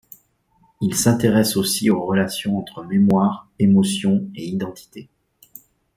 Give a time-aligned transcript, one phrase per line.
[0.81, 5.09] Il s’intéresse aussi aux relations entre mémoire, émotion et identité.